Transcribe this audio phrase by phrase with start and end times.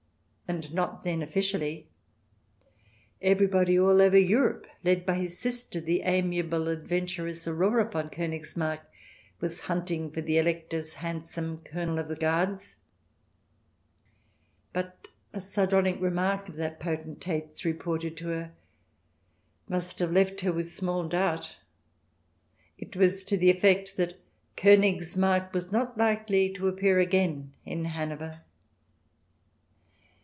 [0.51, 1.87] And not then officially.
[3.21, 8.81] Everybody all over Europe, led by his sister, the amiable adventuress, Aurora von Konigsmarck,
[9.39, 9.63] was 234 THE DESIRABLE ALIEN [ch.
[9.63, 12.75] xvii hunting for the Elector's handsome Colonel of the Guards.
[14.73, 18.51] But a sardonic remark of that potentate's, reported to her,
[19.69, 21.59] must have left her with small doubt.
[22.77, 24.19] It was to the effect that
[24.57, 28.41] Konigsmarck was not likely to appear again in Hanover.